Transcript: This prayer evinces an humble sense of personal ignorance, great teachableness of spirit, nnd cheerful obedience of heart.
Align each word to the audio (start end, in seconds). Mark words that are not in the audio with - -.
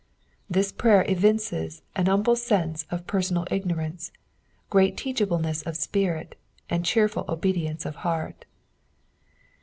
This 0.49 0.71
prayer 0.71 1.05
evinces 1.07 1.83
an 1.95 2.07
humble 2.07 2.35
sense 2.35 2.87
of 2.89 3.05
personal 3.05 3.45
ignorance, 3.51 4.11
great 4.71 4.97
teachableness 4.97 5.61
of 5.61 5.77
spirit, 5.77 6.39
nnd 6.71 6.85
cheerful 6.85 7.23
obedience 7.29 7.85
of 7.85 7.97
heart. 7.97 8.45